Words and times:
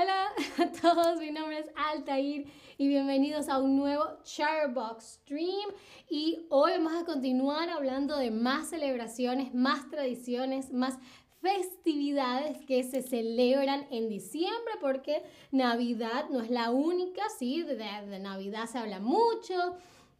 Hola 0.00 0.32
a 0.58 0.72
todos, 0.80 1.18
mi 1.18 1.30
nombre 1.30 1.58
es 1.58 1.66
Altair 1.74 2.46
y 2.78 2.88
bienvenidos 2.88 3.50
a 3.50 3.58
un 3.58 3.76
nuevo 3.76 4.04
Charbox 4.22 5.20
Stream. 5.20 5.68
Y 6.08 6.46
hoy 6.48 6.72
vamos 6.72 6.94
a 6.94 7.04
continuar 7.04 7.68
hablando 7.68 8.16
de 8.16 8.30
más 8.30 8.70
celebraciones, 8.70 9.52
más 9.52 9.90
tradiciones, 9.90 10.72
más 10.72 10.98
festividades 11.42 12.64
que 12.66 12.82
se 12.82 13.02
celebran 13.02 13.86
en 13.90 14.08
diciembre, 14.08 14.72
porque 14.80 15.22
Navidad 15.50 16.30
no 16.30 16.40
es 16.40 16.50
la 16.50 16.70
única, 16.70 17.22
sí, 17.38 17.62
de, 17.62 18.20
Navidad 18.20 18.66
se 18.66 18.78
habla 18.78 19.00
mucho 19.00 19.76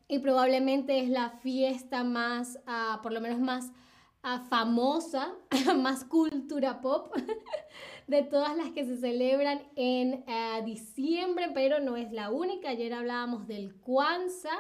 y 0.09 0.19
probablemente 0.19 0.99
es 0.99 1.09
la 1.09 1.31
fiesta 1.31 2.05
más, 2.05 2.59
uh, 2.67 3.01
por 3.03 3.13
lo 3.13 3.23
menos 3.23 3.39
más 3.39 3.73
uh, 4.25 4.47
famosa, 4.49 5.35
más 5.77 6.05
cultura 6.05 6.81
pop 6.81 7.15
de 8.07 8.23
todas 8.23 8.57
las 8.57 8.71
que 8.71 8.85
se 8.85 8.97
celebran 8.97 9.63
en 9.77 10.25
eh, 10.27 10.63
diciembre, 10.65 11.51
pero 11.55 11.81
no 11.81 11.97
es 11.97 12.13
la 12.13 12.31
única. 12.31 12.71
Ayer 12.71 12.93
hablábamos 12.93 13.47
del 13.47 13.75
Kwanzaa, 13.77 14.59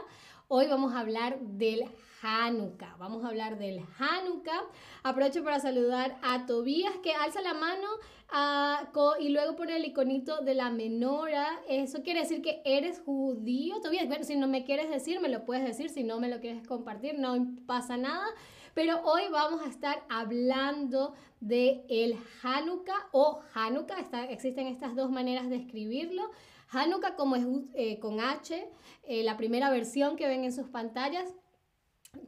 hoy 0.48 0.68
vamos 0.68 0.94
a 0.94 1.00
hablar 1.00 1.40
del 1.40 1.84
Hanukkah. 2.22 2.96
Vamos 2.98 3.24
a 3.24 3.28
hablar 3.28 3.58
del 3.58 3.80
Hanukkah. 3.98 4.62
Aprovecho 5.02 5.42
para 5.42 5.58
saludar 5.58 6.16
a 6.22 6.46
Tobías 6.46 6.94
que 7.02 7.14
alza 7.14 7.40
la 7.40 7.54
mano 7.54 7.88
ah, 8.28 8.90
y 9.18 9.30
luego 9.30 9.56
pone 9.56 9.76
el 9.76 9.84
iconito 9.84 10.42
de 10.42 10.54
la 10.54 10.70
menora. 10.70 11.46
Eso 11.68 12.02
quiere 12.02 12.20
decir 12.20 12.42
que 12.42 12.60
eres 12.64 13.00
judío. 13.00 13.80
Tobías, 13.80 14.06
bueno, 14.06 14.24
si 14.24 14.36
no 14.36 14.48
me 14.48 14.64
quieres 14.64 14.90
decir, 14.90 15.20
me 15.20 15.28
lo 15.28 15.44
puedes 15.44 15.64
decir. 15.64 15.88
Si 15.90 16.04
no 16.04 16.20
me 16.20 16.28
lo 16.28 16.40
quieres 16.40 16.66
compartir, 16.66 17.18
no 17.18 17.34
pasa 17.66 17.96
nada. 17.96 18.26
Pero 18.74 19.02
hoy 19.04 19.22
vamos 19.30 19.62
a 19.62 19.68
estar 19.68 20.04
hablando 20.08 21.14
de 21.40 21.84
el 21.88 22.16
Hanukkah 22.42 23.08
o 23.12 23.40
Hanukkah. 23.54 23.98
existen 24.30 24.66
estas 24.66 24.94
dos 24.94 25.10
maneras 25.10 25.48
de 25.50 25.56
escribirlo. 25.56 26.30
Hanukkah 26.68 27.16
como 27.16 27.36
es 27.36 27.44
eh, 27.74 27.98
con 27.98 28.20
H, 28.20 28.70
eh, 29.02 29.24
la 29.24 29.36
primera 29.36 29.70
versión 29.70 30.16
que 30.16 30.28
ven 30.28 30.44
en 30.44 30.52
sus 30.52 30.68
pantallas, 30.68 31.34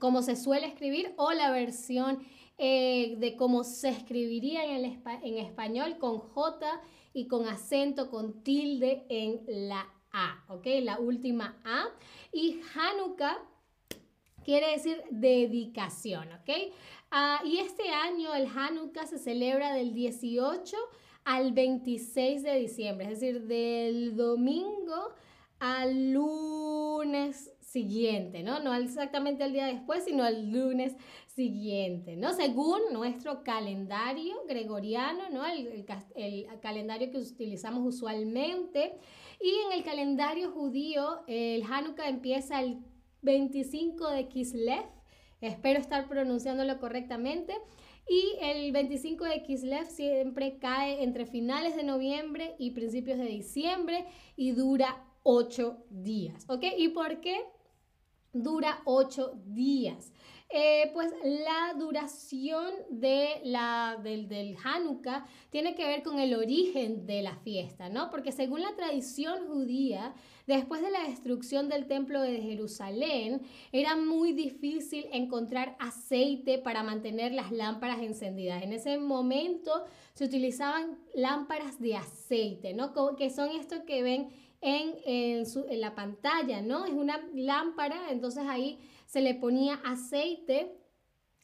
como 0.00 0.22
se 0.22 0.34
suele 0.34 0.66
escribir, 0.66 1.14
o 1.16 1.32
la 1.32 1.50
versión 1.50 2.26
eh, 2.58 3.14
de 3.18 3.36
cómo 3.36 3.62
se 3.62 3.90
escribiría 3.90 4.64
en, 4.64 4.84
el, 4.84 4.98
en 5.22 5.38
español 5.38 5.98
con 5.98 6.18
J 6.18 6.80
y 7.12 7.28
con 7.28 7.46
acento, 7.46 8.10
con 8.10 8.42
tilde 8.42 9.06
en 9.08 9.42
la 9.68 9.86
A, 10.12 10.44
¿ok? 10.48 10.66
La 10.82 10.98
última 10.98 11.60
A. 11.64 11.84
Y 12.32 12.60
Hanukkah 12.74 13.38
quiere 14.44 14.72
decir 14.72 15.02
dedicación, 15.10 16.28
¿ok? 16.32 16.72
Ah, 17.10 17.40
y 17.44 17.58
este 17.58 17.90
año 17.90 18.34
el 18.34 18.46
Hanukkah 18.46 19.06
se 19.06 19.18
celebra 19.18 19.74
del 19.74 19.92
18 19.92 20.76
al 21.24 21.52
26 21.52 22.42
de 22.42 22.58
diciembre, 22.58 23.12
es 23.12 23.20
decir, 23.20 23.42
del 23.42 24.16
domingo 24.16 25.12
al 25.58 26.12
lunes 26.12 27.52
siguiente, 27.60 28.42
¿no? 28.42 28.60
No 28.60 28.74
exactamente 28.74 29.44
el 29.44 29.52
día 29.52 29.66
después, 29.66 30.04
sino 30.04 30.26
el 30.26 30.50
lunes 30.50 30.96
siguiente, 31.26 32.16
¿no? 32.16 32.32
Según 32.32 32.80
nuestro 32.92 33.42
calendario 33.44 34.34
gregoriano, 34.48 35.30
¿no? 35.30 35.46
El, 35.46 35.86
el, 36.16 36.60
calendario 36.60 37.10
que 37.10 37.18
utilizamos 37.18 37.86
usualmente. 37.86 38.94
Y 39.40 39.50
en 39.66 39.78
el 39.78 39.84
calendario 39.84 40.50
judío, 40.50 41.22
el 41.26 41.62
Hanukkah 41.62 42.08
empieza 42.08 42.60
el 42.60 42.78
25 43.22 44.08
de 44.08 44.28
Kislev, 44.28 44.84
espero 45.40 45.80
estar 45.80 46.08
pronunciándolo 46.08 46.78
correctamente, 46.78 47.54
y 48.08 48.36
el 48.40 48.72
25 48.72 49.24
de 49.24 49.42
Kislev 49.42 49.86
siempre 49.86 50.58
cae 50.58 51.02
entre 51.04 51.24
finales 51.24 51.76
de 51.76 51.84
noviembre 51.84 52.56
y 52.58 52.72
principios 52.72 53.18
de 53.18 53.26
diciembre 53.26 54.06
y 54.36 54.52
dura 54.52 55.04
8 55.22 55.84
días, 55.90 56.44
¿ok? 56.48 56.64
¿Y 56.76 56.88
por 56.88 57.20
qué? 57.20 57.44
Dura 58.32 58.80
8 58.86 59.34
días. 59.46 60.12
Eh, 60.54 60.90
pues 60.92 61.10
la 61.22 61.74
duración 61.78 62.70
de 62.90 63.40
la, 63.44 63.98
del, 64.02 64.28
del 64.28 64.54
Hanukkah 64.62 65.24
tiene 65.48 65.74
que 65.74 65.86
ver 65.86 66.02
con 66.02 66.18
el 66.18 66.34
origen 66.34 67.06
de 67.06 67.22
la 67.22 67.36
fiesta, 67.36 67.88
¿no? 67.88 68.10
Porque 68.10 68.32
según 68.32 68.60
la 68.60 68.74
tradición 68.76 69.46
judía, 69.46 70.14
después 70.46 70.82
de 70.82 70.90
la 70.90 71.04
destrucción 71.04 71.68
del 71.68 71.86
templo 71.86 72.20
de 72.20 72.40
Jerusalén, 72.40 73.42
era 73.72 73.96
muy 73.96 74.32
difícil 74.32 75.06
encontrar 75.12 75.76
aceite 75.78 76.58
para 76.58 76.82
mantener 76.82 77.32
las 77.32 77.52
lámparas 77.52 78.00
encendidas. 78.00 78.62
En 78.62 78.72
ese 78.72 78.98
momento 78.98 79.84
se 80.14 80.24
utilizaban 80.24 80.98
lámparas 81.14 81.80
de 81.80 81.96
aceite, 81.96 82.74
¿no? 82.74 82.92
Que 83.16 83.30
son 83.30 83.50
estos 83.50 83.80
que 83.80 84.02
ven 84.02 84.28
en, 84.60 84.94
en 85.04 85.80
la 85.80 85.94
pantalla, 85.94 86.62
¿no? 86.62 86.86
Es 86.86 86.92
una 86.92 87.20
lámpara, 87.34 88.10
entonces 88.10 88.44
ahí 88.46 88.78
se 89.06 89.20
le 89.20 89.34
ponía 89.34 89.74
aceite 89.84 90.81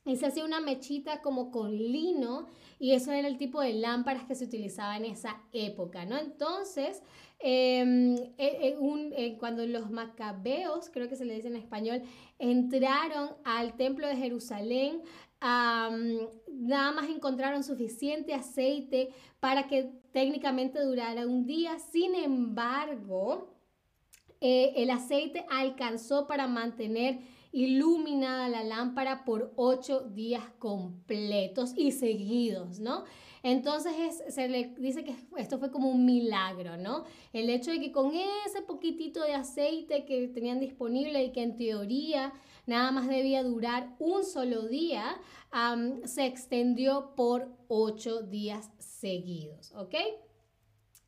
y 0.08 0.16
se 0.16 0.26
hacía 0.26 0.44
una 0.44 0.60
mechita 0.60 1.20
como 1.20 1.50
con 1.50 1.70
lino 1.76 2.46
y 2.78 2.92
eso 2.92 3.12
era 3.12 3.28
el 3.28 3.36
tipo 3.36 3.60
de 3.60 3.74
lámparas 3.74 4.24
que 4.24 4.34
se 4.34 4.46
utilizaba 4.46 4.96
en 4.96 5.04
esa 5.04 5.42
época, 5.52 6.06
¿no? 6.06 6.16
Entonces, 6.16 7.02
em, 7.41 8.16
e, 8.16 8.32
e, 8.38 8.76
eh, 9.16 9.36
cuando 9.38 9.66
los 9.66 9.91
macabeos, 9.91 10.88
creo 10.88 11.08
que 11.08 11.16
se 11.16 11.26
le 11.26 11.34
dice 11.34 11.48
en 11.48 11.56
español, 11.56 12.02
entraron 12.38 13.30
al 13.44 13.76
templo 13.76 14.06
de 14.06 14.16
Jerusalén, 14.16 15.02
nada 15.41 16.92
más 16.92 17.08
encontraron 17.10 17.62
suficiente 17.62 18.32
aceite 18.34 19.10
para 19.41 19.68
que 19.68 19.92
técnicamente 20.12 20.80
durara 20.80 21.26
un 21.26 21.47
día. 21.47 21.78
Sin 21.78 22.14
embargo, 22.14 23.54
eh, 24.41 24.72
el 24.76 24.91
aceite 24.91 25.44
alcanzó 25.50 26.26
para 26.26 26.47
mantener 26.47 27.20
iluminada 27.64 28.48
la 28.48 28.62
lámpara 28.62 29.24
por 29.24 29.52
ocho 29.56 30.00
días 30.00 30.44
completos 30.58 31.72
y 31.76 31.92
seguidos, 31.92 32.78
¿no? 32.78 33.04
Entonces 33.42 34.22
se 34.28 34.48
le 34.48 34.74
dice 34.78 35.04
que 35.04 35.14
esto 35.36 35.58
fue 35.58 35.70
como 35.70 35.88
un 35.88 36.04
milagro, 36.04 36.76
¿no? 36.76 37.04
El 37.32 37.48
hecho 37.50 37.70
de 37.70 37.80
que 37.80 37.92
con 37.92 38.12
ese 38.47 38.62
poquitito 38.62 39.22
de 39.22 39.34
aceite 39.34 40.04
que 40.04 40.28
tenían 40.28 40.60
disponible 40.60 41.24
y 41.24 41.32
que 41.32 41.42
en 41.42 41.56
teoría 41.56 42.32
nada 42.66 42.91
más 42.91 43.08
debía 43.08 43.42
durar 43.42 43.94
un 43.98 44.24
solo 44.24 44.68
día, 44.68 45.20
se 46.04 46.26
extendió 46.26 47.14
por 47.16 47.48
ocho 47.68 48.22
días 48.22 48.70
seguidos, 48.78 49.72
¿ok? 49.74 49.94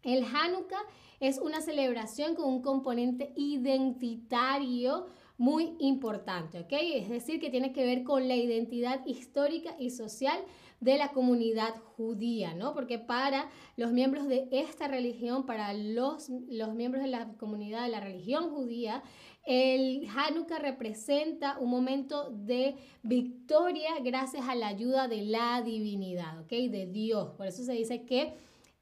El 0.02 0.24
Hanukkah 0.24 0.82
es 1.20 1.38
una 1.38 1.60
celebración 1.60 2.34
con 2.34 2.46
un 2.46 2.62
componente 2.62 3.34
identitario 3.36 5.06
muy 5.40 5.74
importante, 5.78 6.60
¿ok? 6.60 6.72
Es 6.72 7.08
decir, 7.08 7.40
que 7.40 7.48
tiene 7.48 7.72
que 7.72 7.86
ver 7.86 8.04
con 8.04 8.28
la 8.28 8.36
identidad 8.36 9.00
histórica 9.06 9.74
y 9.78 9.88
social 9.88 10.38
de 10.80 10.98
la 10.98 11.12
comunidad 11.12 11.74
judía, 11.96 12.52
¿no? 12.52 12.74
Porque 12.74 12.98
para 12.98 13.48
los 13.78 13.90
miembros 13.90 14.28
de 14.28 14.48
esta 14.52 14.86
religión, 14.86 15.46
para 15.46 15.72
los, 15.72 16.28
los 16.50 16.74
miembros 16.74 17.02
de 17.04 17.08
la 17.08 17.32
comunidad 17.38 17.84
de 17.84 17.88
la 17.88 18.00
religión 18.00 18.50
judía, 18.50 19.02
el 19.46 20.06
Hanukkah 20.14 20.58
representa 20.58 21.58
un 21.58 21.70
momento 21.70 22.28
de 22.32 22.74
victoria 23.02 23.92
gracias 24.04 24.46
a 24.46 24.54
la 24.54 24.66
ayuda 24.66 25.08
de 25.08 25.22
la 25.22 25.62
divinidad, 25.62 26.38
¿ok? 26.40 26.50
De 26.50 26.86
Dios. 26.86 27.30
Por 27.38 27.46
eso 27.46 27.64
se 27.64 27.72
dice 27.72 28.04
que 28.04 28.34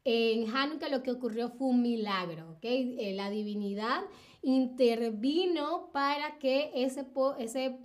en 0.03 0.49
Hanukkah 0.49 0.89
lo 0.89 1.05
que 1.05 1.13
ocurrió 1.13 1.51
fue 1.51 1.69
un 1.69 1.83
milagro, 1.83 2.51
¿ok? 2.57 2.65
Eh, 2.65 3.13
la 3.15 3.31
divinidad 3.31 4.03
intervino 4.43 5.91
para 5.93 6.39
que 6.39 6.71
ese, 6.75 7.07
ese 7.39 7.79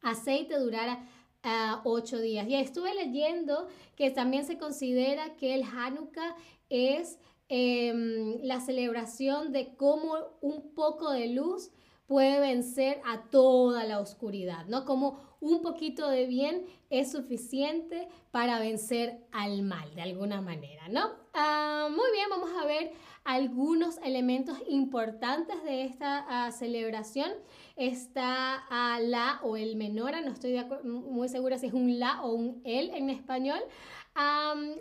aceite 0.00 0.58
durara 0.58 1.06
uh, 1.44 1.80
ocho 1.84 2.18
días. 2.18 2.48
Y 2.48 2.54
estuve 2.54 2.94
leyendo 2.94 3.68
que 3.96 4.10
también 4.10 4.44
se 4.44 4.58
considera 4.58 5.36
que 5.36 5.54
el 5.54 5.62
Hanukkah 5.62 6.36
es 6.68 7.18
em, 7.48 8.40
la 8.42 8.60
celebración 8.60 9.52
de 9.52 9.74
cómo 9.76 10.14
un 10.40 10.74
poco 10.74 11.10
de 11.10 11.28
luz 11.28 11.70
puede 12.06 12.40
vencer 12.40 13.00
a 13.06 13.30
toda 13.30 13.84
la 13.84 14.00
oscuridad, 14.00 14.66
¿no? 14.66 14.84
Como 14.84 15.18
un 15.40 15.62
poquito 15.62 16.08
de 16.08 16.26
bien 16.26 16.66
es 16.90 17.10
suficiente 17.12 18.08
para 18.30 18.58
vencer 18.58 19.26
al 19.32 19.62
mal, 19.62 19.94
de 19.94 20.02
alguna 20.02 20.40
manera, 20.40 20.88
¿no? 20.88 21.21
Ah, 21.34 21.88
muy 21.90 22.10
bien, 22.12 22.28
vamos 22.28 22.50
a 22.60 22.66
ver 22.66 22.92
algunos 23.24 23.96
elementos 24.04 24.58
importantes 24.68 25.62
de 25.64 25.84
esta 25.84 26.26
ah, 26.28 26.52
celebración. 26.52 27.30
Está 27.76 28.66
ah, 28.68 29.00
la 29.00 29.40
o 29.42 29.56
el 29.56 29.76
menora, 29.76 30.20
no 30.20 30.30
estoy 30.30 30.62
muy 30.84 31.30
segura 31.30 31.56
si 31.56 31.68
es 31.68 31.72
un 31.72 31.98
la 31.98 32.22
o 32.22 32.32
un 32.32 32.60
el 32.64 32.90
en 32.90 33.08
español, 33.08 33.60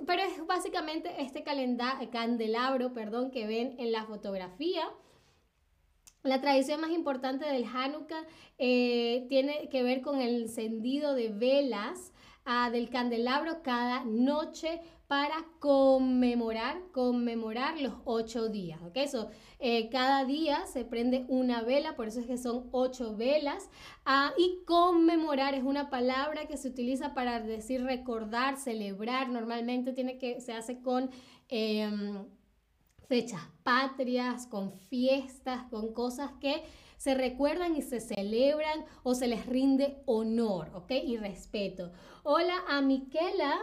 pero 0.06 0.22
es 0.24 0.46
básicamente 0.46 1.22
este 1.22 1.44
candelabro 1.44 2.94
perdón, 2.94 3.32
que 3.32 3.48
ven 3.48 3.76
en 3.80 3.94
la 3.94 4.04
fotografía. 4.04 4.84
La 6.24 6.42
tradición 6.42 6.82
más 6.82 6.92
importante 6.92 7.46
del 7.46 7.66
Hanukkah 7.66 8.26
eh, 8.58 9.26
tiene 9.30 9.70
que 9.70 9.84
ver 9.84 10.02
con 10.02 10.20
el 10.20 10.44
encendido 10.44 11.16
de 11.16 11.30
velas 11.30 12.11
del 12.72 12.90
candelabro 12.90 13.62
cada 13.62 14.04
noche 14.04 14.82
para 15.08 15.46
conmemorar, 15.60 16.82
conmemorar 16.92 17.80
los 17.80 17.94
ocho 18.06 18.50
días, 18.50 18.82
¿ok? 18.82 18.98
So, 19.10 19.30
eh, 19.60 19.90
cada 19.90 20.26
día 20.26 20.66
se 20.66 20.86
prende 20.86 21.26
una 21.28 21.62
vela, 21.62 21.96
por 21.96 22.08
eso 22.08 22.20
es 22.20 22.28
que 22.28 22.38
son 22.38 22.68
ocho 22.72 23.16
velas. 23.16 23.70
Ah, 24.06 24.34
y 24.38 24.64
conmemorar 24.66 25.54
es 25.54 25.64
una 25.64 25.90
palabra 25.90 26.46
que 26.46 26.58
se 26.58 26.70
utiliza 26.70 27.14
para 27.14 27.42
decir 27.42 27.84
recordar, 27.84 28.58
celebrar. 28.58 29.30
Normalmente 29.30 29.94
tiene 29.94 30.18
que, 30.18 30.42
se 30.42 30.54
hace 30.54 30.82
con... 30.82 31.10
Em, 31.50 32.26
fechas 33.12 33.42
patrias, 33.64 34.48
con 34.48 34.72
fiestas, 34.72 35.64
con 35.70 35.94
cosas 35.94 36.32
que 36.40 36.64
se 37.02 37.16
recuerdan 37.16 37.76
y 37.76 37.82
se 37.82 38.00
celebran 38.00 38.86
o 39.02 39.16
se 39.16 39.26
les 39.26 39.48
rinde 39.48 40.04
honor, 40.06 40.70
¿ok? 40.76 40.92
Y 41.04 41.18
respeto. 41.18 41.92
Hola 42.22 42.54
a 42.68 42.80
Miquela, 42.82 43.60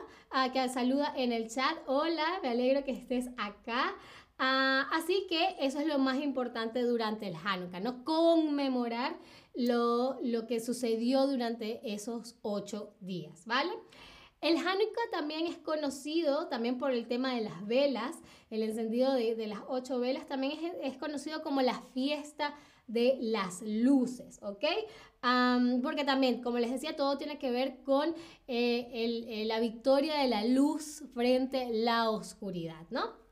que 0.52 0.69
saluda 0.69 1.14
en 1.17 1.31
el 1.31 1.49
chat. 1.49 1.79
Hola, 1.87 2.40
me 2.43 2.49
alegro 2.49 2.82
que 2.82 2.90
estés 2.90 3.29
acá. 3.37 3.94
Ah, 4.40 4.88
así 4.93 5.29
que 5.29 5.55
eso 5.61 5.79
es 5.79 5.87
lo 5.87 6.00
más 6.00 6.20
importante 6.20 6.82
durante 6.82 7.29
el 7.29 7.37
Hanukkah, 7.37 7.79
¿no? 7.79 8.02
Conmemorar 8.02 9.17
lo, 9.55 10.19
lo 10.20 10.49
que 10.49 10.58
sucedió 10.58 11.29
durante 11.29 11.94
esos 11.94 12.35
ocho 12.43 12.96
días, 12.99 13.46
¿vale? 13.46 13.70
El 14.40 14.56
Hanukkah 14.56 15.11
también 15.12 15.46
es 15.46 15.58
conocido, 15.58 16.49
también 16.49 16.76
por 16.76 16.90
el 16.90 17.06
tema 17.06 17.37
de 17.37 17.43
las 17.43 17.64
velas, 17.69 18.17
el 18.50 18.64
encendido 18.64 19.14
de, 19.14 19.46
las 19.46 19.61
ocho 19.69 20.00
velas, 20.00 20.26
también 20.26 20.52
es, 20.52 20.93
es, 20.93 20.99
conocido 20.99 21.43
como 21.43 21.62
la 21.62 21.81
fiesta 21.93 22.56
de 22.88 23.19
las 23.20 23.62
luces, 23.62 24.40
¿ok? 24.43 24.64
porque 25.82 26.05
también, 26.05 26.43
como 26.43 26.58
les 26.58 26.70
decía, 26.70 26.94
todo 26.96 27.19
tiene 27.19 27.38
que 27.38 27.50
ver 27.50 27.82
con 27.82 28.11
eh, 28.46 28.88
eh, 28.93 29.44
la 29.46 29.58
victoria 29.58 30.17
de 30.17 30.29
la 30.29 30.44
luz 30.44 31.05
frente 31.12 31.64
a 31.64 31.70
la 31.70 32.11
oscuridad, 32.11 32.87
¿no? 32.90 33.29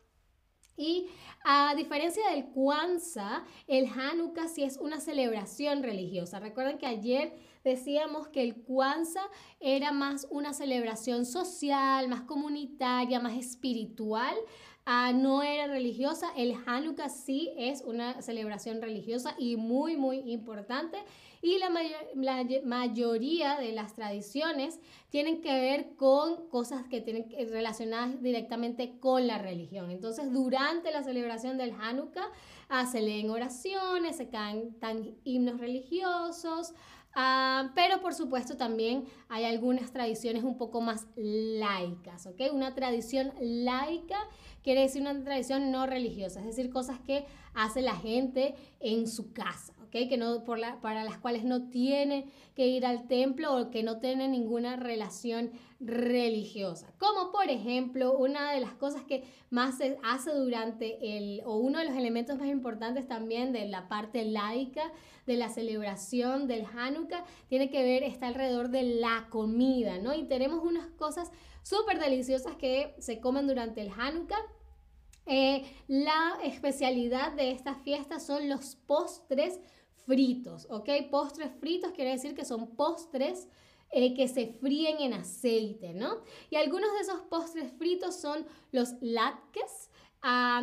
Y 0.76 1.06
a 1.44 1.74
diferencia 1.74 2.28
del 2.30 2.46
Kwanzaa, 2.46 3.44
el 3.66 3.86
Hanukkah 3.86 4.48
sí 4.48 4.62
es 4.62 4.76
una 4.76 5.00
celebración 5.00 5.82
religiosa. 5.82 6.38
Recuerden 6.38 6.76
que 6.76 6.86
ayer 6.86 7.32
decíamos 7.64 8.28
que 8.28 8.42
el 8.42 8.62
Kwanzaa 8.62 9.30
era 9.58 9.90
más 9.92 10.26
una 10.30 10.52
celebración 10.52 11.24
social, 11.24 12.08
más 12.08 12.22
comunitaria, 12.22 13.20
más 13.20 13.38
espiritual. 13.38 14.34
Ah, 14.88 15.12
no 15.12 15.42
era 15.42 15.66
religiosa. 15.66 16.30
El 16.36 16.54
Hanukkah 16.64 17.08
sí 17.08 17.52
es 17.56 17.82
una 17.82 18.22
celebración 18.22 18.80
religiosa 18.80 19.34
y 19.36 19.56
muy, 19.56 19.96
muy 19.96 20.18
importante. 20.30 20.98
Y 21.42 21.58
la, 21.58 21.70
mayoría 22.64 23.56
de 23.58 23.72
las 23.72 23.94
tradiciones 23.94 24.78
tienen 25.10 25.40
que 25.40 25.52
ver 25.60 25.96
con 25.96 26.48
cosas 26.50 26.84
que 26.86 27.00
tienen 27.00 27.26
relacionadas 27.50 28.22
directamente 28.22 29.00
con 29.00 29.26
la 29.26 29.38
religión. 29.38 29.90
Entonces, 29.90 30.32
durante 30.32 30.92
la 30.92 31.02
celebración 31.02 31.58
del 31.58 31.72
Hanukkah, 31.72 32.30
ah, 32.68 32.86
se 32.86 33.02
leen 33.02 33.30
oraciones, 33.30 34.16
se 34.16 34.28
cantan 34.28 35.16
himnos 35.24 35.58
religiosos, 35.58 36.74
Ah, 37.18 37.72
pero 37.74 38.02
por 38.02 38.12
supuesto 38.12 38.58
también 38.58 39.06
hay 39.30 39.46
algunas 39.46 39.90
tradiciones 39.90 40.44
un 40.44 40.58
poco 40.58 40.82
más 40.82 41.06
laicas, 41.16 42.26
¿ok? 42.26 42.42
Una 42.52 42.74
tradición 42.74 43.32
laica 43.40 44.18
quiere 44.62 44.82
decir 44.82 45.00
una 45.00 45.24
tradición 45.24 45.70
no 45.70 45.86
religiosa, 45.86 46.40
es 46.40 46.46
decir, 46.46 46.70
cosas 46.70 46.98
que 47.00 47.24
hace 47.54 47.80
la 47.80 47.94
gente 47.94 48.54
en 48.80 49.06
su 49.06 49.32
casa, 49.32 49.72
¿ok? 49.86 50.08
Que 50.08 50.16
no, 50.16 50.44
por 50.44 50.58
la, 50.58 50.80
para 50.80 51.04
las 51.04 51.18
cuales 51.18 51.44
no 51.44 51.68
tiene 51.68 52.26
que 52.54 52.66
ir 52.66 52.86
al 52.86 53.06
templo 53.06 53.56
o 53.56 53.70
que 53.70 53.82
no 53.82 53.98
tiene 53.98 54.28
ninguna 54.28 54.76
relación 54.76 55.50
religiosa. 55.80 56.92
Como 56.98 57.32
por 57.32 57.50
ejemplo, 57.50 58.16
una 58.16 58.52
de 58.52 58.60
las 58.60 58.72
cosas 58.72 59.02
que 59.02 59.24
más 59.50 59.78
se 59.78 59.98
hace 60.02 60.30
durante 60.32 61.16
el, 61.16 61.42
o 61.44 61.56
uno 61.56 61.78
de 61.78 61.84
los 61.84 61.94
elementos 61.96 62.38
más 62.38 62.48
importantes 62.48 63.06
también 63.06 63.52
de 63.52 63.66
la 63.66 63.88
parte 63.88 64.24
laica 64.24 64.92
de 65.26 65.36
la 65.36 65.48
celebración 65.48 66.46
del 66.46 66.64
Hanukkah 66.64 67.24
tiene 67.48 67.68
que 67.68 67.82
ver, 67.82 68.02
está 68.04 68.28
alrededor 68.28 68.70
de 68.70 68.84
la 68.84 69.26
comida, 69.28 69.98
¿no? 69.98 70.14
Y 70.14 70.24
tenemos 70.24 70.64
unas 70.64 70.86
cosas 70.92 71.30
súper 71.62 71.98
deliciosas 71.98 72.56
que 72.56 72.94
se 72.98 73.20
comen 73.20 73.46
durante 73.46 73.82
el 73.82 73.90
Hanukkah. 73.90 74.38
Eh, 75.26 75.64
la 75.88 76.38
especialidad 76.44 77.32
de 77.32 77.50
esta 77.50 77.74
fiesta 77.74 78.20
son 78.20 78.48
los 78.48 78.76
postres 78.76 79.60
fritos, 80.06 80.66
¿ok? 80.70 80.88
Postres 81.10 81.50
fritos 81.58 81.92
quiere 81.92 82.12
decir 82.12 82.34
que 82.34 82.44
son 82.44 82.76
postres 82.76 83.48
eh, 83.90 84.14
que 84.14 84.28
se 84.28 84.46
fríen 84.46 85.00
en 85.00 85.14
aceite, 85.14 85.94
¿no? 85.94 86.22
Y 86.50 86.56
algunos 86.56 86.92
de 86.92 87.00
esos 87.00 87.20
postres 87.22 87.72
fritos 87.72 88.16
son 88.16 88.46
los 88.72 88.94
latkes, 89.00 89.90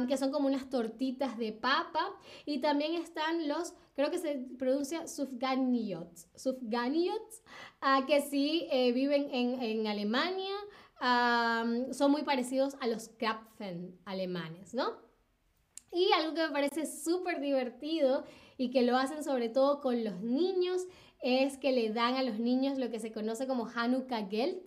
que 0.08 0.18
son 0.18 0.32
como 0.32 0.48
unas 0.48 0.70
tortitas 0.70 1.38
de 1.38 1.54
papa. 1.54 2.14
Y 2.46 2.60
también 2.60 2.96
están 2.96 3.48
los, 3.48 3.74
creo 3.96 4.12
que 4.12 4.20
se 4.20 4.36
pronuncia 4.58 5.08
sufganiots, 5.08 6.28
sufganiots, 6.36 7.42
uh, 7.82 8.06
que 8.06 8.22
sí 8.22 8.68
eh, 8.72 8.92
viven 8.92 9.30
en, 9.32 9.62
en 9.62 9.88
Alemania. 9.88 10.56
Son 11.02 12.12
muy 12.12 12.24
parecidos 12.24 12.76
a 12.80 12.88
los 12.88 13.10
Krapfen 13.10 14.00
alemanes, 14.06 14.74
¿no? 14.74 15.04
Y 15.92 16.12
algo 16.14 16.34
que 16.34 16.48
me 16.48 16.52
parece 16.52 16.86
súper 16.86 17.40
divertido 17.40 18.24
y 18.58 18.72
que 18.72 18.82
lo 18.82 18.98
hacen 18.98 19.24
sobre 19.24 19.50
todo 19.50 19.80
con 19.80 20.04
los 20.04 20.22
niños 20.22 20.82
es 21.22 21.58
que 21.58 21.72
le 21.72 21.90
dan 21.92 22.16
a 22.16 22.24
los 22.24 22.40
niños 22.40 22.78
lo 22.78 22.90
que 22.90 23.00
se 23.00 23.12
conoce 23.12 23.48
como 23.48 23.68
Hanukkah 23.68 24.28
Geld, 24.28 24.64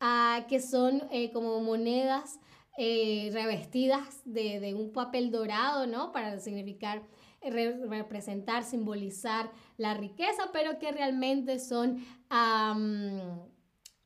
uh, 0.00 0.46
que 0.48 0.60
son 0.60 1.02
eh, 1.10 1.30
como 1.32 1.60
monedas 1.60 2.40
eh, 2.78 3.30
revestidas 3.32 4.22
de, 4.24 4.74
un 4.74 4.92
papel 4.92 5.30
dorado, 5.30 5.86
¿no? 5.86 6.12
Para 6.12 6.38
significar, 6.38 7.02
representar, 7.42 8.64
simbolizar 8.64 9.50
la 9.76 9.94
riqueza, 9.94 10.50
pero 10.52 10.78
que 10.78 10.92
realmente 10.92 11.58
son 11.58 12.02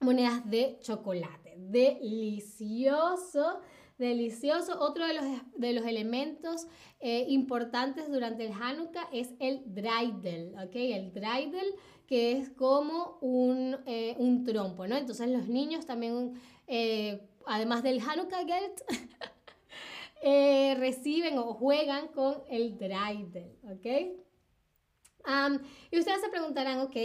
monedas 0.01 0.51
de 0.51 0.79
chocolate. 0.81 1.44
Delicioso 1.57 3.61
delicioso. 3.97 4.81
Otro 4.81 5.07
de 5.07 5.15
los, 5.15 5.25
de 5.57 5.73
los 5.73 5.87
elementos 5.87 6.67
eh, 6.99 7.27
importantes 7.29 8.11
durante 8.11 8.45
el 8.45 8.53
Hanukkah 8.53 9.09
es 9.13 9.35
el 9.39 9.63
dreidel, 9.67 10.53
¿ok? 10.55 10.75
El 10.75 11.13
dreidel 11.13 11.75
que 12.09 12.33
es 12.33 12.51
como 12.51 13.19
un, 13.21 13.77
eh, 13.87 14.17
un 14.19 14.45
trompo, 14.45 14.89
¿no? 14.89 14.97
Entonces 14.97 15.29
los 15.29 15.47
niños 15.47 15.87
también 15.87 16.35
además 17.47 17.83
del 17.83 18.01
Hanukkah 18.01 18.45
Geld, 18.45 18.83
eh, 20.23 20.75
reciben 20.79 21.39
o 21.39 21.55
juegan 21.55 22.09
con 22.09 22.43
el 22.49 22.79
Dreidel, 22.79 23.57
¿ok? 23.65 24.21
y 25.91 25.99
ustedes 25.99 26.21
se 26.21 26.29
preguntarán, 26.29 26.81
ok, 26.81 26.97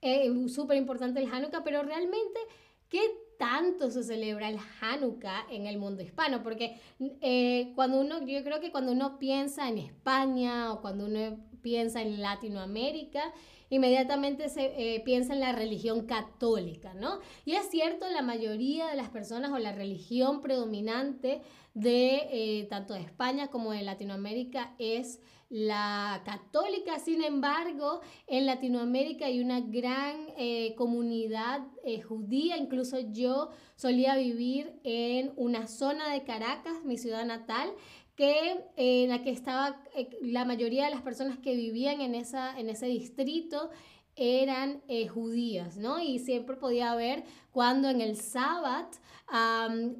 eh, 0.00 0.48
súper 0.48 0.78
importante 0.78 1.20
el 1.20 1.30
Hanukkah, 1.30 1.62
pero 1.62 1.82
realmente, 1.82 2.40
¿qué 2.88 3.02
tanto 3.44 3.90
se 3.90 4.02
celebra 4.02 4.48
el 4.48 4.58
Hanukkah 4.80 5.48
en 5.50 5.66
el 5.66 5.76
mundo 5.76 6.02
hispano? 6.02 6.42
Porque 6.42 6.80
eh, 7.20 7.72
cuando 7.74 8.00
uno, 8.00 8.26
yo 8.26 8.42
creo 8.42 8.58
que 8.58 8.72
cuando 8.72 8.92
uno 8.92 9.18
piensa 9.18 9.68
en 9.68 9.76
España 9.76 10.72
o 10.72 10.80
cuando 10.80 11.04
uno 11.04 11.36
piensa 11.60 12.00
en 12.00 12.22
Latinoamérica, 12.22 13.34
inmediatamente 13.68 14.48
se 14.48 14.94
eh, 14.94 15.00
piensa 15.00 15.34
en 15.34 15.40
la 15.40 15.52
religión 15.52 16.06
católica, 16.06 16.94
¿no? 16.94 17.18
Y 17.44 17.52
es 17.52 17.68
cierto, 17.68 18.08
la 18.08 18.22
mayoría 18.22 18.86
de 18.86 18.96
las 18.96 19.10
personas 19.10 19.52
o 19.52 19.58
la 19.58 19.72
religión 19.72 20.40
predominante 20.40 21.42
de 21.74 22.28
eh, 22.30 22.66
tanto 22.70 22.94
de 22.94 23.00
España 23.00 23.48
como 23.48 23.72
de 23.72 23.82
Latinoamérica 23.82 24.74
es 24.78 25.20
la 25.54 26.22
católica. 26.24 26.98
Sin 26.98 27.22
embargo, 27.22 28.00
en 28.26 28.44
Latinoamérica 28.44 29.26
hay 29.26 29.38
una 29.38 29.60
gran 29.60 30.26
eh, 30.36 30.74
comunidad 30.74 31.60
judía. 32.08 32.56
Incluso 32.56 32.98
yo 32.98 33.50
solía 33.76 34.16
vivir 34.16 34.72
en 34.82 35.32
una 35.36 35.68
zona 35.68 36.12
de 36.12 36.24
Caracas, 36.24 36.84
mi 36.84 36.98
ciudad 36.98 37.24
natal, 37.24 37.70
que 38.16 38.64
en 38.76 39.10
la 39.10 39.22
que 39.22 39.30
estaba 39.30 39.80
eh, 39.94 40.10
la 40.22 40.44
mayoría 40.44 40.86
de 40.86 40.90
las 40.90 41.02
personas 41.02 41.38
que 41.38 41.54
vivían 41.54 42.00
en, 42.00 42.16
esa, 42.16 42.58
en 42.58 42.68
ese 42.68 42.86
distrito 42.86 43.70
eran 44.16 44.82
eh, 44.88 45.08
judías, 45.08 45.76
¿no? 45.76 46.00
Y 46.00 46.18
siempre 46.18 46.56
podía 46.56 46.94
ver 46.94 47.24
cuando 47.52 47.88
en 47.88 48.00
el 48.00 48.16
sábado 48.16 48.88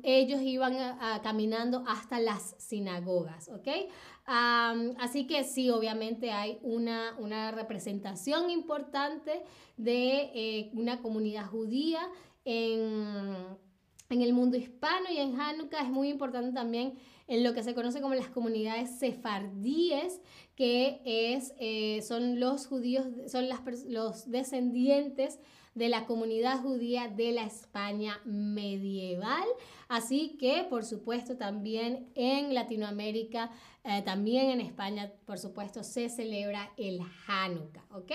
ellos 0.02 0.42
iban 0.42 0.76
caminando 1.22 1.82
hasta 1.88 2.20
las 2.20 2.54
sinagogas, 2.58 3.48
¿ok? 3.48 3.68
así 4.26 5.26
que 5.26 5.44
sí, 5.44 5.70
obviamente 5.70 6.30
hay 6.32 6.58
una, 6.62 7.14
una 7.18 7.50
representación 7.50 8.50
importante 8.50 9.42
de 9.76 10.30
eh, 10.34 10.70
una 10.74 11.00
comunidad 11.02 11.46
judía 11.46 12.00
en, 12.44 13.58
en 14.14 14.22
el 14.22 14.32
mundo 14.32 14.56
hispano 14.56 15.06
y 15.10 15.18
en 15.18 15.38
Hanukkah 15.38 15.82
es 15.82 15.90
muy 15.90 16.08
importante 16.08 16.52
también 16.52 16.94
en 17.26 17.42
lo 17.42 17.52
que 17.52 17.62
se 17.62 17.74
conoce 17.74 18.00
como 18.00 18.14
las 18.14 18.28
comunidades 18.28 18.98
sefardíes, 18.98 20.20
que 20.54 21.00
es, 21.04 21.52
eh, 21.58 22.00
son 22.02 22.38
los 22.38 22.66
judíos, 22.66 23.06
son 23.26 23.46
los 23.88 24.30
descendientes 24.30 25.38
de 25.74 25.88
la 25.88 26.06
comunidad 26.06 26.60
judía 26.60 27.08
de 27.08 27.32
la 27.32 27.44
España 27.44 28.20
medieval. 28.24 29.48
Así 29.88 30.36
que, 30.38 30.64
por 30.70 30.84
supuesto, 30.84 31.36
también 31.36 32.06
en 32.14 32.54
Latinoamérica, 32.54 33.50
eh, 33.82 34.02
también 34.02 34.50
en 34.50 34.60
España, 34.60 35.12
por 35.26 35.38
supuesto, 35.38 35.82
se 35.82 36.08
celebra 36.08 36.70
el 36.76 37.00
Hanukkah, 37.26 37.84
¿ok? 37.90 38.12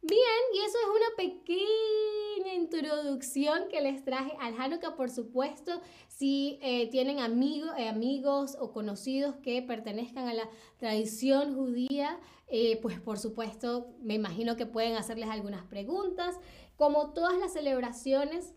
Bien, 0.00 0.20
y 0.54 0.58
eso 0.60 0.78
es 0.78 0.88
una 0.96 1.16
pequeña 1.16 2.54
introducción 2.54 3.68
que 3.68 3.80
les 3.80 4.04
traje 4.04 4.32
al 4.40 4.54
Hanukkah, 4.56 4.94
por 4.94 5.10
supuesto, 5.10 5.80
si 6.06 6.58
eh, 6.62 6.88
tienen 6.90 7.18
amigos, 7.18 7.72
eh, 7.76 7.88
amigos 7.88 8.56
o 8.60 8.72
conocidos 8.72 9.34
que 9.42 9.60
pertenezcan 9.60 10.28
a 10.28 10.34
la 10.34 10.48
tradición 10.76 11.56
judía, 11.56 12.20
eh, 12.46 12.78
pues 12.80 13.00
por 13.00 13.18
supuesto 13.18 13.88
me 14.00 14.14
imagino 14.14 14.56
que 14.56 14.66
pueden 14.66 14.94
hacerles 14.94 15.30
algunas 15.30 15.64
preguntas. 15.64 16.36
Como 16.76 17.12
todas 17.12 17.36
las 17.36 17.52
celebraciones, 17.52 18.54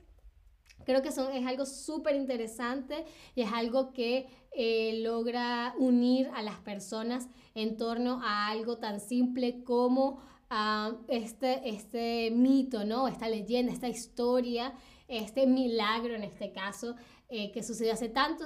creo 0.86 1.01
que 1.01 1.12
son, 1.12 1.33
es 1.33 1.48
algo 1.48 1.65
súper 1.65 2.15
interesante 2.15 3.03
y 3.33 3.41
es 3.41 3.51
algo 3.51 3.93
que 3.93 4.27
logra 5.01 5.74
unir 5.77 6.29
a 6.36 6.43
las 6.43 6.60
personas 6.60 7.29
en 7.55 7.77
torno 7.77 8.21
a 8.21 8.50
algo 8.50 8.77
tan 8.77 9.00
simple 9.00 9.63
como 9.63 10.19
este, 11.08 11.70
este 11.70 12.29
mito, 12.31 12.84
¿no? 12.84 13.08
Esta 13.08 13.29
leyenda, 13.29 13.72
esta 13.72 13.88
historia, 13.88 14.74
este 15.08 15.48
milagro 15.48 16.15
en 16.15 16.24
este 16.24 16.51
caso, 16.51 16.96
eh, 17.29 17.53
que 17.53 17.63
sucedió 17.63 17.93
hace 17.93 18.10
tanto 18.10 18.46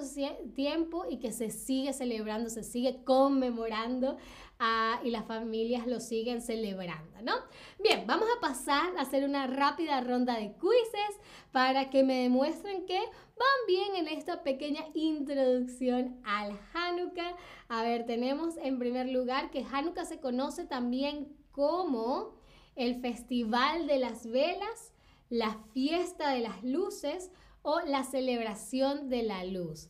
tiempo 0.53 1.05
y 1.09 1.17
que 1.17 1.31
se 1.31 1.50
sigue 1.50 1.93
celebrando, 1.93 2.51
se 2.51 2.62
sigue 2.62 3.03
conmemorando 3.03 4.17
ah, 4.59 5.00
y 5.03 5.09
las 5.09 5.25
familias 5.25 5.88
lo 5.88 6.00
siguen 6.00 6.43
celebrando, 6.43 7.24
¿no? 7.24 7.33
Bien, 7.81 8.05
vamos 8.05 8.27
a 8.38 8.39
pasar 8.39 8.95
a 8.97 9.01
hacer 9.01 9.24
una 9.24 9.47
rápida 9.47 10.01
ronda 10.01 10.35
de 10.35 10.53
quizzes 10.53 11.19
para 11.51 11.89
que 11.89 12.03
me 12.03 12.21
demuestren 12.21 12.85
que 12.85 13.00
van 13.00 13.59
bien 13.67 13.95
en 13.95 14.07
esta 14.07 14.43
pequeña 14.43 14.85
introducción 14.93 16.21
al 16.24 16.59
Hanukkah. 16.75 17.35
A 17.69 17.81
ver, 17.81 18.05
tenemos 18.05 18.57
en 18.57 18.77
primer 18.77 19.09
lugar 19.09 19.50
que 19.50 19.65
Hanukkah 19.71 20.05
se 20.05 20.19
conoce 20.19 20.65
también 20.65 21.35
como 21.55 22.33
el 22.75 23.00
Festival 23.00 23.88
de 23.88 23.97
las 23.97 24.27
Velas, 24.29 24.91
la 25.29 25.57
Fiesta 25.74 26.31
de 26.31 26.41
las 26.41 26.62
Luces 26.65 27.31
o 27.62 27.79
la 27.79 28.03
Celebración 28.03 29.09
de 29.09 29.24
la 29.24 29.45
Luz. 29.45 29.89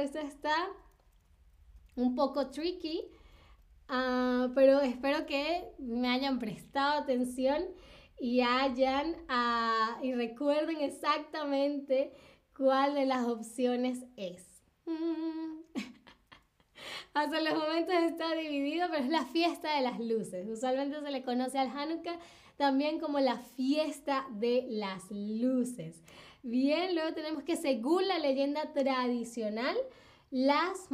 esto 0.00 0.18
está 0.18 0.54
un 1.94 2.14
poco 2.14 2.48
tricky, 2.48 3.02
ah, 3.88 4.48
pero 4.54 4.80
espero 4.80 5.26
que 5.26 5.68
me 5.78 6.08
hayan 6.08 6.38
prestado 6.38 7.02
atención 7.02 7.64
y 8.18 8.40
hayan 8.40 9.14
ah, 9.28 9.98
y 10.02 10.14
recuerden 10.14 10.80
exactamente 10.80 12.14
cuál 12.56 12.94
de 12.94 13.04
las 13.04 13.26
opciones 13.26 14.04
es. 14.16 14.64
Mm. 14.86 15.58
Hasta 17.14 17.40
los 17.40 17.58
momentos 17.58 17.94
está 17.94 18.34
dividido, 18.34 18.88
pero 18.90 19.04
es 19.04 19.10
la 19.10 19.24
fiesta 19.26 19.74
de 19.76 19.82
las 19.82 20.00
luces. 20.00 20.48
Usualmente 20.48 21.00
se 21.00 21.10
le 21.10 21.22
conoce 21.22 21.58
al 21.58 21.68
Hanukkah 21.68 22.18
también 22.56 22.98
como 22.98 23.20
la 23.20 23.38
fiesta 23.38 24.26
de 24.32 24.66
las 24.68 25.10
luces. 25.10 26.02
Bien, 26.42 26.94
luego 26.94 27.14
tenemos 27.14 27.42
que 27.42 27.56
según 27.56 28.08
la 28.08 28.18
leyenda 28.18 28.72
tradicional, 28.72 29.76
las 30.30 30.88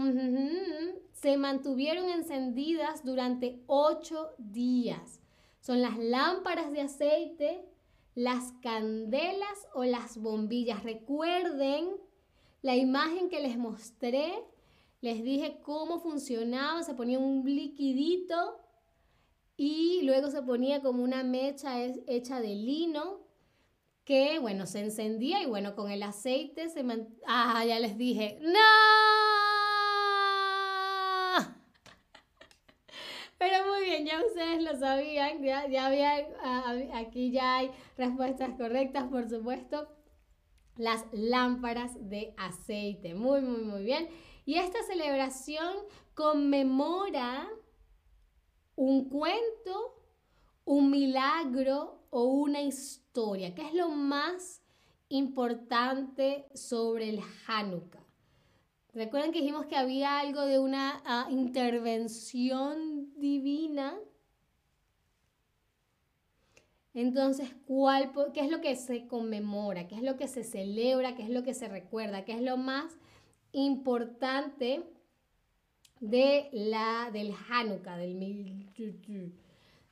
se 1.13 1.37
mantuvieron 1.37 2.09
encendidas 2.09 3.05
durante 3.05 3.61
ocho 3.67 4.31
días. 4.39 5.21
Son 5.61 5.81
las 5.81 5.99
lámparas 5.99 6.71
de 6.71 6.83
aceite, 6.83 7.65
las 8.15 8.53
candelas 8.63 9.67
o 9.75 9.85
las 9.85 10.19
bombillas. 10.19 10.83
Recuerden 10.83 11.97
la 12.63 12.77
imagen 12.77 13.29
que 13.29 13.41
les 13.41 13.57
mostré 13.57 14.35
les 15.05 15.23
dije 15.23 15.61
cómo 15.61 16.01
funcionaba, 16.01 16.83
se 16.83 16.95
ponía 16.95 17.19
un 17.19 17.45
liquidito 17.45 18.59
y 19.55 20.01
luego 20.05 20.31
se 20.31 20.41
ponía 20.41 20.81
como 20.81 21.03
una 21.03 21.23
mecha 21.23 21.79
hecha 22.07 22.41
de 22.41 22.55
lino 22.55 23.21
que, 24.05 24.39
bueno, 24.39 24.65
se 24.65 24.81
encendía 24.81 25.43
y 25.43 25.47
bueno, 25.47 25.75
con 25.77 25.91
el 25.91 26.03
aceite 26.03 26.71
se... 26.71 26.83
Ah, 27.27 27.63
ya 27.67 27.81
les 27.81 27.99
dije, 27.99 28.39
¡no! 28.41 28.59
Pero 33.39 33.67
muy 33.71 33.85
bien, 33.85 34.07
ya 34.07 34.25
ustedes 34.25 34.63
lo 34.63 34.75
sabían, 34.79 35.43
ya, 35.43 35.69
ya 35.69 35.85
había, 35.85 36.27
aquí 36.95 37.31
ya 37.31 37.57
hay 37.57 37.71
respuestas 37.99 38.55
correctas, 38.57 39.05
por 39.11 39.29
supuesto. 39.29 39.87
Las 40.79 41.05
lámparas 41.13 41.93
de 42.09 42.33
aceite, 42.39 43.15
muy, 43.15 43.43
muy, 43.43 43.61
muy 43.65 43.85
bien. 43.85 44.09
Y 44.45 44.57
esta 44.57 44.83
celebración 44.83 45.75
conmemora 46.15 47.49
un 48.77 49.09
cuento, 49.09 50.03
un 50.65 50.91
milagro 50.91 52.03
o 52.11 52.25
una 52.25 52.61
historia. 52.61 53.55
¿Qué 53.55 53.67
es 53.67 53.75
lo 53.75 53.89
más 53.89 54.61
importante 55.09 56.47
sobre 56.55 57.09
el 57.09 57.21
Hanukkah? 57.47 58.05
Recuerden 58.93 59.33
que 59.33 59.41
dijimos 59.41 59.67
que 59.67 59.77
había 59.77 60.21
algo 60.21 60.43
de 60.43 60.59
una 60.59 61.03
ah, 61.05 61.27
intervención 61.31 63.13
divina. 63.19 63.99
Entonces, 66.93 67.51
¿cuál, 67.67 68.13
¿qué 68.33 68.41
es 68.41 68.51
lo 68.51 68.61
que 68.61 68.77
se 68.77 69.09
conmemora? 69.09 69.89
¿Qué 69.89 69.97
es 69.97 70.03
lo 70.03 70.17
que 70.17 70.29
se 70.29 70.45
celebra? 70.45 71.17
¿Qué 71.17 71.25
es 71.25 71.31
lo 71.31 71.43
que 71.43 71.55
se 71.55 71.67
recuerda? 71.67 72.25
¿Qué 72.25 72.35
es 72.35 72.41
lo 72.41 72.57
más 72.57 72.97
importante 73.55 74.85
de 76.01 76.49
la, 76.53 77.11
del 77.13 77.33
Hanukkah, 77.49 77.97
del 77.97 78.19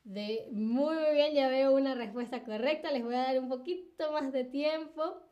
de 0.05 0.49
muy, 0.51 0.97
muy 0.97 1.15
bien, 1.15 1.33
ya 1.33 1.49
veo 1.49 1.75
una 1.75 1.95
respuesta 1.95 2.43
correcta, 2.43 2.91
les 2.91 3.05
voy 3.05 3.15
a 3.15 3.23
dar 3.23 3.39
un 3.39 3.49
poquito 3.49 4.13
más 4.13 4.33
de 4.33 4.45
tiempo. 4.45 5.23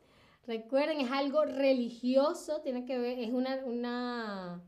Recuerden, 0.47 1.01
es 1.01 1.11
algo 1.11 1.45
religioso, 1.45 2.61
tiene 2.61 2.85
que 2.85 2.97
ver, 2.97 3.19
es 3.19 3.31
una, 3.31 3.57
una 3.65 4.63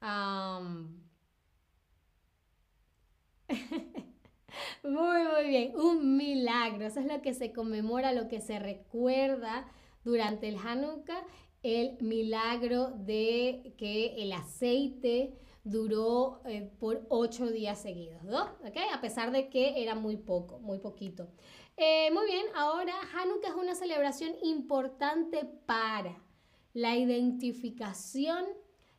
muy, 4.82 5.24
muy 5.24 5.46
bien, 5.46 5.76
un 5.76 6.16
milagro, 6.16 6.86
eso 6.86 7.00
es 7.00 7.06
lo 7.06 7.22
que 7.22 7.34
se 7.34 7.52
conmemora, 7.52 8.12
lo 8.12 8.28
que 8.28 8.40
se 8.40 8.58
recuerda 8.58 9.68
durante 10.04 10.48
el 10.48 10.56
Hanukkah 10.56 11.24
el 11.62 11.98
milagro 12.00 12.90
de 12.90 13.74
que 13.76 14.22
el 14.22 14.32
aceite 14.32 15.34
duró 15.64 16.40
eh, 16.46 16.70
por 16.78 17.06
ocho 17.08 17.50
días 17.50 17.80
seguidos, 17.80 18.22
¿no? 18.24 18.38
A 18.38 19.00
pesar 19.00 19.30
de 19.30 19.50
que 19.50 19.82
era 19.82 19.94
muy 19.94 20.16
poco, 20.16 20.58
muy 20.60 20.78
poquito. 20.78 21.28
Eh, 21.76 22.10
muy 22.12 22.26
bien, 22.26 22.46
ahora 22.54 22.94
Hanukkah 23.14 23.48
es 23.48 23.54
una 23.54 23.74
celebración 23.74 24.32
importante 24.42 25.44
para 25.66 26.22
la 26.72 26.96
identificación, 26.96 28.44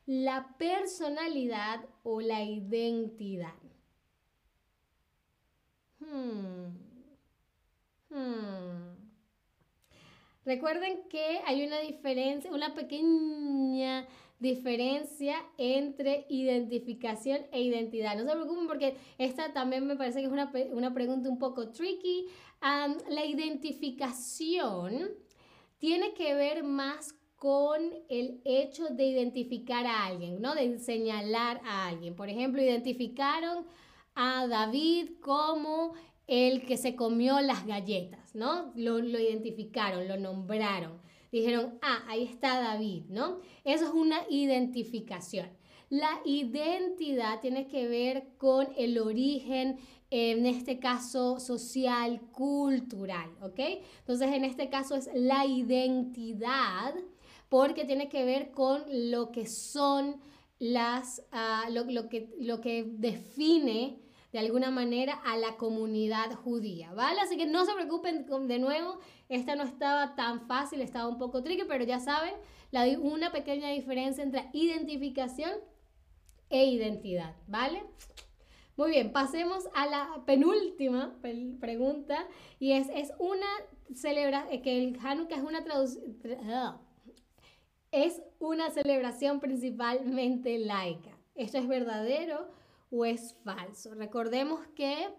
la 0.05 0.55
personalidad 0.57 1.85
o 2.03 2.21
la 2.21 2.43
identidad. 2.43 3.53
Hmm. 5.99 6.75
Hmm. 8.09 9.00
Recuerden 10.45 11.03
que 11.09 11.39
hay 11.45 11.65
una 11.65 11.79
diferencia, 11.79 12.51
una 12.51 12.73
pequeña 12.73 14.07
diferencia 14.39 15.35
entre 15.57 16.25
identificación 16.29 17.41
e 17.51 17.61
identidad. 17.61 18.15
No 18.17 18.25
se 18.25 18.31
preocupen 18.31 18.67
porque 18.67 18.97
esta 19.19 19.53
también 19.53 19.85
me 19.85 19.95
parece 19.95 20.19
que 20.19 20.25
es 20.25 20.31
una, 20.31 20.51
una 20.71 20.93
pregunta 20.93 21.29
un 21.29 21.37
poco 21.37 21.69
tricky. 21.69 22.25
la 23.09 23.25
identificación 23.25 25.11
tiene 25.77 26.13
que 26.13 26.33
ver 26.33 26.63
más 26.63 27.13
con 27.35 27.81
el 28.09 28.41
hecho 28.45 28.85
de 28.89 29.05
identificar 29.05 29.85
a 29.85 30.05
alguien, 30.05 30.41
¿no? 30.41 30.53
De 30.55 30.77
señalar 30.79 31.61
a 31.65 31.87
alguien. 31.87 32.15
Por 32.15 32.29
ejemplo, 32.29 32.61
identificaron 32.61 33.65
a 34.15 34.47
David 34.47 35.19
como 35.21 35.93
el 36.31 36.65
que 36.65 36.77
se 36.77 36.95
comió 36.95 37.41
las 37.41 37.67
galletas, 37.67 38.33
¿no? 38.35 38.71
Lo, 38.75 38.99
identificaron, 38.99 40.07
lo 40.07 40.15
nombraron. 40.15 40.93
Dijeron, 41.29 41.77
ah, 41.81 42.05
ahí 42.07 42.23
está 42.23 42.57
David, 42.61 43.03
¿no? 43.09 43.41
Eso 43.65 43.83
es 43.83 43.91
una 43.91 44.21
identificación. 44.29 45.49
La 45.89 46.21
identidad 46.23 47.41
tiene 47.41 47.67
que 47.67 47.85
ver 47.89 48.29
con 48.37 48.69
el 48.77 48.97
origen, 48.97 49.77
en 50.09 50.45
este 50.45 50.79
caso 50.79 51.37
social, 51.41 52.21
cultural, 52.31 53.29
¿ok? 53.41 53.59
Entonces, 53.99 54.31
en 54.31 54.45
este 54.45 54.69
caso 54.69 54.95
es 54.95 55.09
la 55.13 55.45
identidad 55.45 56.95
porque 57.49 57.83
tiene 57.83 58.07
que 58.07 58.23
ver 58.23 58.51
con 58.51 58.83
lo 58.87 59.33
que 59.33 59.45
son 59.47 60.21
las, 60.59 61.23
ah, 61.33 61.67
lo, 61.69 62.07
que, 62.07 62.33
lo 62.39 62.61
que 62.61 62.85
define 62.85 63.99
de 64.31 64.39
alguna 64.39 64.71
manera 64.71 65.13
a 65.25 65.37
la 65.37 65.57
comunidad 65.57 66.33
judía, 66.35 66.93
¿vale? 66.93 67.19
Así 67.21 67.37
que 67.37 67.45
no 67.45 67.65
se 67.65 67.73
preocupen 67.73 68.25
de 68.47 68.59
nuevo, 68.59 68.99
esta 69.29 69.55
no 69.55 69.63
estaba 69.63 70.15
tan 70.15 70.47
fácil, 70.47 70.81
estaba 70.81 71.07
un 71.07 71.17
poco 71.17 71.43
tricky, 71.43 71.63
pero 71.67 71.83
ya 71.83 71.99
saben, 71.99 72.33
una 73.01 73.31
pequeña 73.31 73.69
diferencia 73.69 74.23
entre 74.23 74.49
identificación 74.53 75.51
e 76.49 76.65
identidad, 76.65 77.35
¿vale? 77.47 77.83
Muy 78.77 78.91
bien, 78.91 79.11
pasemos 79.11 79.67
a 79.75 79.85
la 79.85 80.23
penúltima 80.25 81.15
pregunta 81.59 82.25
y 82.57 82.71
es, 82.71 82.89
es 82.89 83.13
una 83.19 83.47
celebra 83.93 84.47
eh, 84.49 84.61
que 84.61 84.81
el 84.81 84.97
Hanukkah 85.03 85.35
es 85.35 85.43
una 85.43 86.81
es 87.91 88.21
una 88.39 88.69
celebración 88.71 89.41
principalmente 89.41 90.57
laica. 90.59 91.17
¿Esto 91.35 91.57
es 91.57 91.67
verdadero 91.67 92.49
o 92.91 93.05
es 93.05 93.35
falso? 93.43 93.95
Recordemos 93.95 94.67
que 94.75 95.09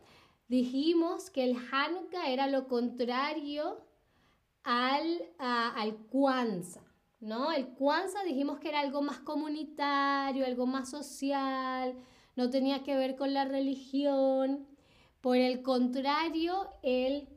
dijimos 0.49 1.31
que 1.31 1.45
el 1.45 1.57
Hanukkah 1.57 2.31
era 2.31 2.47
lo 2.47 2.69
contrario 2.69 3.85
al, 4.63 5.23
al 5.39 5.97
Kwanzaa. 6.09 6.93
¿no? 7.21 7.53
El 7.53 7.69
Kwanzaa 7.69 8.25
dijimos 8.25 8.59
que 8.59 8.69
era 8.69 8.81
algo 8.81 9.01
más 9.01 9.21
comunitario, 9.21 10.45
algo 10.45 10.67
más 10.67 10.91
social, 10.91 11.95
no 12.35 12.51
tenía 12.51 12.83
que 12.83 12.97
ver 12.97 13.17
con 13.17 13.33
la 13.33 13.45
religión. 13.45 14.67
Por 15.21 15.37
el 15.37 15.63
contrario, 15.63 16.69
el 16.83 17.29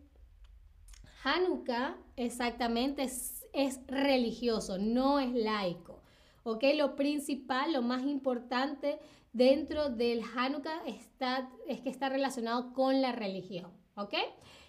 Hanukkah 1.23 1.97
exactamente 2.15 3.03
es, 3.03 3.45
es 3.53 3.79
religioso, 3.87 4.79
no 4.79 5.19
es 5.19 5.31
laico. 5.33 6.01
¿Ok? 6.43 6.63
Lo 6.75 6.95
principal, 6.95 7.73
lo 7.73 7.81
más 7.81 8.03
importante 8.03 8.99
dentro 9.35 9.89
del 9.89 10.21
Hanukkah 10.35 10.87
está, 10.87 11.49
es 11.67 11.81
que 11.81 11.89
está 11.89 12.07
relacionado 12.07 12.71
con 12.73 13.01
la 13.01 13.11
religión. 13.11 13.69
¿Ok? 13.97 14.13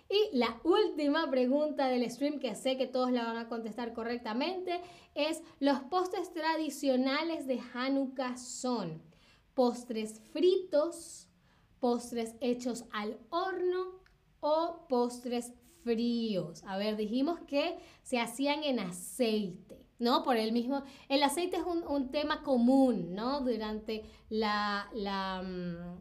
Y 0.09 0.37
la 0.37 0.61
última 0.65 1.31
pregunta 1.31 1.89
del 1.89 2.09
stream, 2.11 2.39
que 2.39 2.55
sé 2.55 2.77
que 2.77 2.87
todos 2.87 3.11
la 3.11 3.25
van 3.25 3.37
a 3.39 3.49
contestar 3.49 3.93
correctamente, 3.93 4.81
es, 5.15 5.43
¿los 5.59 5.81
postres 5.81 6.33
tradicionales 6.33 7.47
de 7.47 7.61
Hanukkah 7.75 8.37
son 8.37 9.03
postres 9.55 10.21
fritos, 10.33 11.29
postres 11.81 12.35
hechos 12.41 12.85
al 12.93 13.19
horno 13.31 14.01
o 14.41 14.87
postres 14.89 15.53
fríos? 15.83 16.63
A 16.65 16.77
ver, 16.77 16.97
dijimos 16.97 17.41
que 17.47 17.79
se 18.03 18.19
hacían 18.21 18.63
en 18.63 18.81
aceite. 18.81 19.86
¿No? 19.99 20.23
Por 20.23 20.37
el 20.37 20.53
mismo, 20.53 20.83
el 21.09 21.23
aceite 21.23 21.57
es 21.57 21.63
un, 21.65 22.11
tema 22.11 22.43
común, 22.43 23.15
¿no? 23.15 23.41
Durante 23.41 24.05
la, 24.29 24.89
la, 24.95 25.43
mm, 25.43 25.99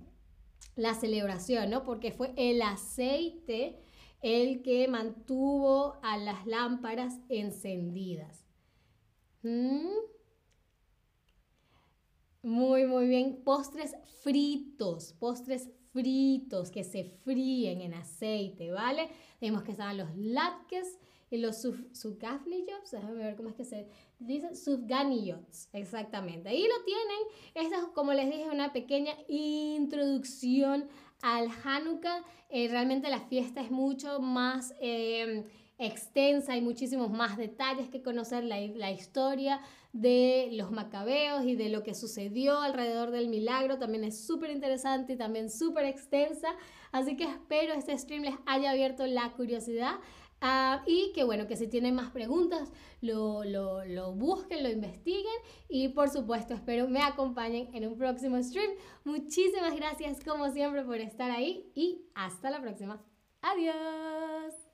la 0.76 0.94
celebración, 0.94 1.70
¿no? 1.70 1.84
Porque 1.84 2.12
fue 2.12 2.34
el 2.36 2.62
aceite 2.62 3.82
el 4.22 4.62
que 4.64 4.88
mantuvo 4.88 6.00
a 6.02 6.18
las 6.18 6.46
lámparas 6.48 7.20
encendidas. 7.30 8.46
¿Mm? 9.44 9.90
Muy, 12.42 12.86
muy 12.86 13.08
bien. 13.08 13.44
Postres 13.44 13.96
fritos, 14.22 15.14
postres 15.14 15.70
fritos 15.92 16.72
que 16.72 16.84
se 16.84 17.06
fríen 17.06 17.82
en 17.82 17.94
aceite, 17.94 18.72
¿vale? 18.72 19.10
Vemos 19.40 19.64
que 19.64 19.72
estaban 19.72 19.98
los 19.98 20.16
latkes 20.16 21.00
y 21.36 21.40
los 21.40 21.62
sufganillots, 21.62 22.92
déjame 22.92 23.16
ver 23.16 23.36
cómo 23.36 23.50
es 23.50 23.56
que 23.56 23.66
se 23.66 23.88
dice, 24.20 24.56
sufganillots, 24.56 25.70
exactamente. 25.74 26.50
Ahí 26.50 26.64
lo 26.64 26.84
tienen. 26.84 27.18
Esta 27.54 27.78
es, 27.78 27.84
como 27.94 28.14
les 28.14 28.26
dije, 28.26 28.50
una 28.50 28.74
pequeña 28.74 29.14
introducción 29.28 30.88
al 31.22 31.50
Hanukkah. 31.64 32.24
Eh, 32.50 32.68
realmente 32.70 33.10
la 33.10 33.20
fiesta 33.20 33.62
es 33.62 33.72
mucho 33.72 34.20
más 34.20 34.74
em, 34.80 35.44
extensa 35.78 36.56
y 36.56 36.62
muchísimos 36.62 37.12
más 37.12 37.38
detalles 37.38 37.90
que 37.90 38.02
conocer 38.02 38.44
la, 38.44 38.60
la, 38.60 38.92
historia 38.92 39.60
de 39.92 40.50
los 40.54 40.72
macabeos 40.72 41.46
y 41.46 41.56
de 41.56 41.70
lo 41.70 41.84
que 41.84 41.94
sucedió 41.94 42.60
alrededor 42.60 43.12
del 43.12 43.28
milagro. 43.28 43.78
También 43.78 44.04
es 44.04 44.26
súper 44.26 44.52
interesante 44.52 45.14
y 45.14 45.18
también 45.18 45.50
súper 45.50 45.86
extensa. 45.86 46.50
Así 46.92 47.18
que 47.18 47.26
espero 47.26 47.74
este 47.74 47.98
stream 47.98 48.24
les 48.24 48.36
haya 48.46 48.72
abierto 48.72 49.06
la 49.06 49.32
curiosidad. 49.34 49.96
Ah, 50.42 50.84
y 50.86 51.12
que 51.14 51.24
bueno, 51.24 51.48
que 51.48 51.56
si 51.56 51.68
tienen 51.68 51.96
más 51.96 52.12
preguntas, 52.12 52.72
lo, 53.02 53.44
lo, 53.44 53.86
lo, 53.86 54.14
busquen, 54.14 54.64
lo 54.64 54.70
investiguen 54.70 55.34
y 55.70 55.90
por 55.90 56.10
supuesto 56.10 56.54
espero 56.54 56.88
me 56.88 57.02
acompañen 57.02 57.74
en 57.74 57.88
un 57.88 57.98
próximo 57.98 58.42
stream. 58.44 58.72
Muchísimas 59.04 59.76
gracias 59.76 60.24
como 60.24 60.52
siempre 60.52 60.84
por 60.84 60.98
estar 60.98 61.32
ahí 61.32 61.72
y 61.74 62.06
hasta 62.14 62.50
la 62.52 62.62
próxima. 62.62 63.04
Adiós. 63.42 64.65